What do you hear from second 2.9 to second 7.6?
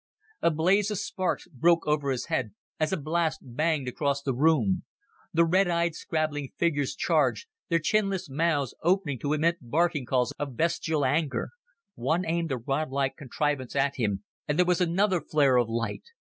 a blast banged across the room. The red eyed, scrabbling figures charged,